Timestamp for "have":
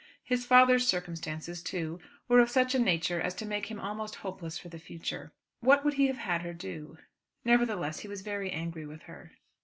6.07-6.17